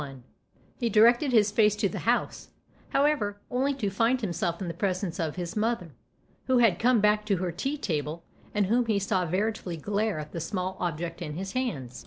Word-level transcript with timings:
XXI 0.01 0.21
HE 0.79 0.89
directed 0.89 1.31
his 1.31 1.51
face 1.51 1.75
to 1.75 1.87
the 1.87 1.99
house, 1.99 2.49
however, 2.89 3.39
only 3.51 3.71
to 3.75 3.91
find 3.91 4.19
himself 4.19 4.59
in 4.59 4.67
the 4.67 4.73
presence 4.73 5.19
of 5.19 5.35
his 5.35 5.55
mother, 5.55 5.91
who 6.47 6.57
had 6.57 6.79
come 6.79 6.99
back 6.99 7.23
to 7.27 7.37
her 7.37 7.51
tea 7.51 7.77
table 7.77 8.23
and 8.51 8.65
whom 8.65 8.87
he 8.87 8.97
saw 8.97 9.27
veri 9.27 9.53
tably 9.53 9.79
glare 9.79 10.17
at 10.17 10.31
the 10.31 10.41
small 10.41 10.75
object 10.79 11.21
in 11.21 11.35
his 11.35 11.51
hands. 11.51 11.99